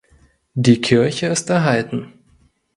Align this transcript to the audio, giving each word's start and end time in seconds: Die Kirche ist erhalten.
Die 0.55 0.81
Kirche 0.81 1.27
ist 1.27 1.47
erhalten. 1.51 2.11